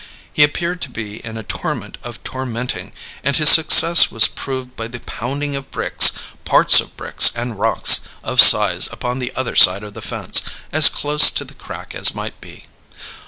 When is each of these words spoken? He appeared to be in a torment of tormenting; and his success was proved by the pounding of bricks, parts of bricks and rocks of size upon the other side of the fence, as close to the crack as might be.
He 0.33 0.43
appeared 0.43 0.81
to 0.81 0.89
be 0.89 1.23
in 1.23 1.37
a 1.37 1.43
torment 1.43 1.99
of 2.01 2.23
tormenting; 2.23 2.91
and 3.23 3.35
his 3.35 3.49
success 3.51 4.09
was 4.09 4.27
proved 4.27 4.75
by 4.75 4.87
the 4.87 4.99
pounding 5.01 5.55
of 5.55 5.69
bricks, 5.69 6.13
parts 6.43 6.79
of 6.79 6.97
bricks 6.97 7.29
and 7.35 7.59
rocks 7.59 7.99
of 8.23 8.41
size 8.41 8.89
upon 8.91 9.19
the 9.19 9.31
other 9.35 9.55
side 9.55 9.83
of 9.83 9.93
the 9.93 10.01
fence, 10.01 10.41
as 10.71 10.89
close 10.89 11.29
to 11.29 11.45
the 11.45 11.53
crack 11.53 11.93
as 11.93 12.15
might 12.15 12.41
be. 12.41 12.65